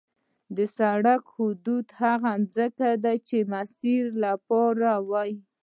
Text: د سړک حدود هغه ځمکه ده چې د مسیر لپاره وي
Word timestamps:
د 0.55 0.57
سړک 0.77 1.23
حدود 1.35 1.87
هغه 2.01 2.31
ځمکه 2.55 2.89
ده 3.03 3.13
چې 3.27 3.37
د 3.45 3.49
مسیر 3.53 4.03
لپاره 4.25 4.91
وي 5.09 5.33